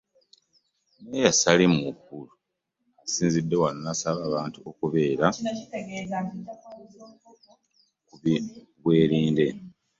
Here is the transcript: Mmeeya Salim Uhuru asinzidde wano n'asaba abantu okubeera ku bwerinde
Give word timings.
Mmeeya 1.01 1.31
Salim 1.41 1.73
Uhuru 1.91 2.31
asinzidde 3.03 3.55
wano 3.61 3.79
n'asaba 3.83 4.21
abantu 4.29 4.57
okubeera 4.69 5.25
ku 8.07 8.13
bwerinde 8.81 9.45